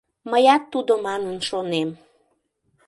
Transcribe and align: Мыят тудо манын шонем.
Мыят 0.31 0.63
тудо 0.73 0.93
манын 1.05 1.37
шонем. 1.49 1.89